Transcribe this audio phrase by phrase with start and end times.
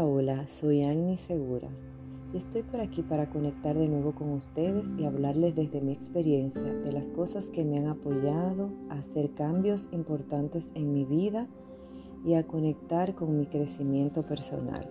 [0.00, 1.68] Hola, soy Annie Segura
[2.32, 6.62] y estoy por aquí para conectar de nuevo con ustedes y hablarles desde mi experiencia
[6.62, 11.46] de las cosas que me han apoyado a hacer cambios importantes en mi vida
[12.24, 14.90] y a conectar con mi crecimiento personal.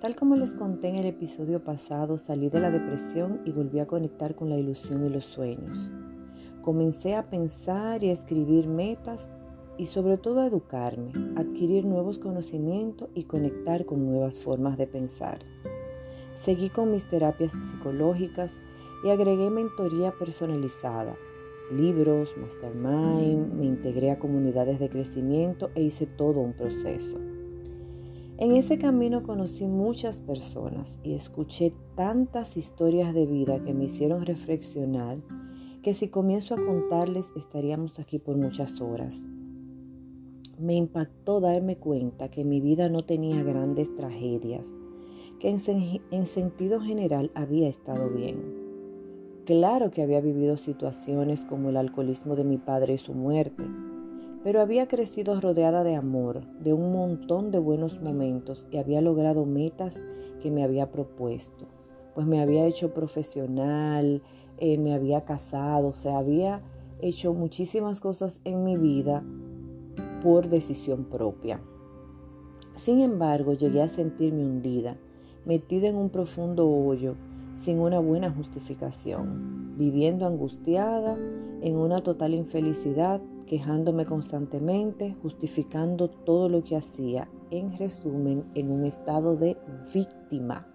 [0.00, 3.86] Tal como les conté en el episodio pasado, salí de la depresión y volví a
[3.86, 5.90] conectar con la ilusión y los sueños.
[6.62, 9.28] Comencé a pensar y a escribir metas
[9.80, 15.38] y sobre todo educarme, adquirir nuevos conocimientos y conectar con nuevas formas de pensar.
[16.34, 18.60] Seguí con mis terapias psicológicas
[19.02, 21.16] y agregué mentoría personalizada,
[21.72, 27.16] libros, mastermind, me integré a comunidades de crecimiento e hice todo un proceso.
[28.36, 34.26] En ese camino conocí muchas personas y escuché tantas historias de vida que me hicieron
[34.26, 35.22] reflexionar
[35.82, 39.24] que si comienzo a contarles estaríamos aquí por muchas horas
[40.60, 44.72] me impactó darme cuenta que mi vida no tenía grandes tragedias,
[45.38, 48.60] que en, sentido general había estado bien.
[49.46, 53.64] Claro que había vivido situaciones como el alcoholismo de mi padre y su muerte,
[54.44, 59.46] pero había crecido rodeada de amor, de un montón de buenos momentos y había logrado
[59.46, 59.98] metas
[60.40, 61.66] que me había propuesto.
[62.14, 64.22] Pues me había hecho profesional,
[64.58, 66.62] eh, me había casado, o sea, había
[67.00, 69.24] hecho muchísimas cosas en mi vida
[70.20, 71.60] por decisión propia.
[72.76, 74.96] Sin embargo, llegué a sentirme hundida,
[75.44, 77.14] metida en un profundo hoyo,
[77.54, 81.18] sin una buena justificación, viviendo angustiada,
[81.60, 88.84] en una total infelicidad, quejándome constantemente, justificando todo lo que hacía, en resumen, en un
[88.84, 89.56] estado de
[89.92, 90.66] víctima.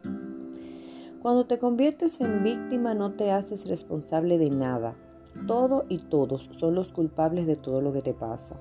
[1.21, 4.95] Cuando te conviertes en víctima no te haces responsable de nada.
[5.47, 8.55] Todo y todos son los culpables de todo lo que te pasa.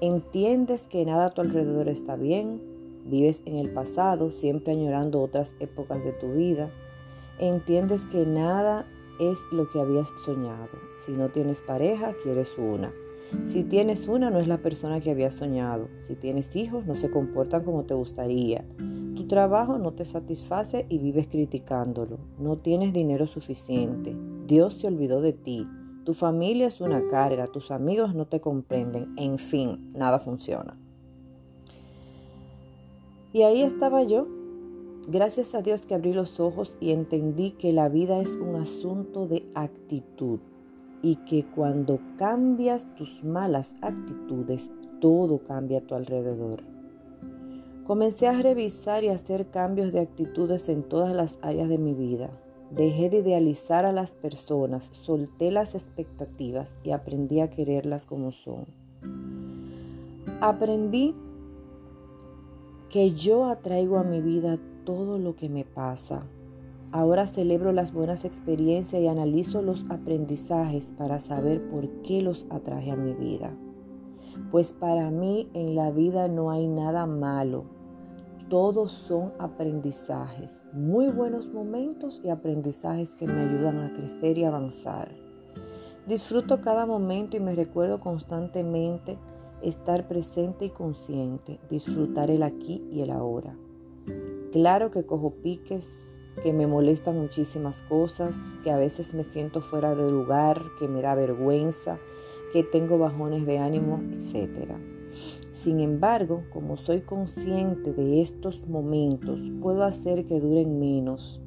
[0.00, 2.60] Entiendes que nada a tu alrededor está bien,
[3.06, 6.70] vives en el pasado, siempre añorando otras épocas de tu vida.
[7.38, 8.86] Entiendes que nada
[9.20, 10.68] es lo que habías soñado.
[11.04, 12.92] Si no tienes pareja, quieres una.
[13.46, 15.88] Si tienes una, no es la persona que habías soñado.
[16.00, 18.64] Si tienes hijos, no se comportan como te gustaría.
[18.76, 22.18] Tu trabajo no te satisface y vives criticándolo.
[22.38, 24.14] No tienes dinero suficiente.
[24.46, 25.66] Dios se olvidó de ti.
[26.06, 30.78] Tu familia es una carga, tus amigos no te comprenden, en fin, nada funciona.
[33.32, 34.28] Y ahí estaba yo.
[35.08, 39.26] Gracias a Dios que abrí los ojos y entendí que la vida es un asunto
[39.26, 40.38] de actitud
[41.02, 46.62] y que cuando cambias tus malas actitudes, todo cambia a tu alrededor.
[47.84, 52.30] Comencé a revisar y hacer cambios de actitudes en todas las áreas de mi vida.
[52.70, 58.66] Dejé de idealizar a las personas, solté las expectativas y aprendí a quererlas como son.
[60.40, 61.14] Aprendí
[62.88, 66.26] que yo atraigo a mi vida todo lo que me pasa.
[66.92, 72.90] Ahora celebro las buenas experiencias y analizo los aprendizajes para saber por qué los atraje
[72.90, 73.56] a mi vida.
[74.50, 77.64] Pues para mí en la vida no hay nada malo,
[78.48, 85.10] todos son aprendizajes, muy buenos momentos y aprendizajes que me ayudan a crecer y avanzar.
[86.06, 89.18] Disfruto cada momento y me recuerdo constantemente
[89.62, 93.56] estar presente y consciente, disfrutar el aquí y el ahora.
[94.52, 95.90] Claro que cojo piques,
[96.42, 101.02] que me molestan muchísimas cosas, que a veces me siento fuera de lugar, que me
[101.02, 101.98] da vergüenza,
[102.52, 104.78] que tengo bajones de ánimo, etcétera.
[105.66, 111.42] Sin embargo, como soy consciente de estos momentos, puedo hacer que duren menos.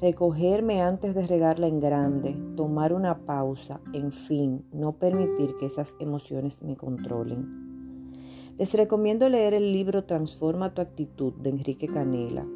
[0.00, 5.96] Recogerme antes de regarla en grande, tomar una pausa, en fin, no permitir que esas
[5.98, 8.14] emociones me controlen.
[8.56, 12.46] Les recomiendo leer el libro Transforma tu actitud de Enrique Canela.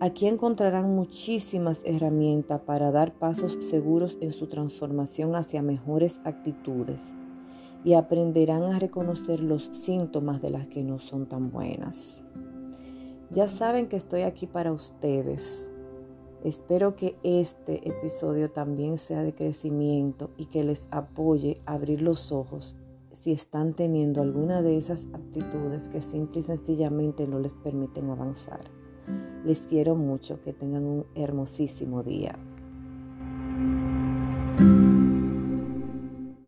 [0.00, 7.10] Aquí encontrarán muchísimas herramientas para dar pasos seguros en su transformación hacia mejores actitudes
[7.86, 12.20] y aprenderán a reconocer los síntomas de las que no son tan buenas.
[13.30, 15.70] Ya saben que estoy aquí para ustedes.
[16.42, 22.32] Espero que este episodio también sea de crecimiento y que les apoye a abrir los
[22.32, 22.76] ojos
[23.12, 28.62] si están teniendo alguna de esas aptitudes que simple y sencillamente no les permiten avanzar.
[29.44, 32.36] Les quiero mucho, que tengan un hermosísimo día.